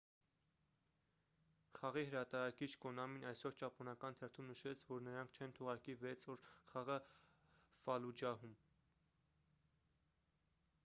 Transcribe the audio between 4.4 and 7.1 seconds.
նշեց որ նրանք չեն թողարկի վեց օր խաղը